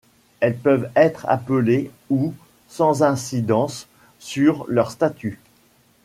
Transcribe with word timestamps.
Elles 0.39 0.57
peuvent 0.57 0.89
être 0.95 1.27
appelées' 1.29 1.91
ou', 2.09 2.33
sans 2.69 3.03
incidence 3.03 3.87
sur 4.17 4.65
leur 4.67 4.89
statut. 4.89 5.39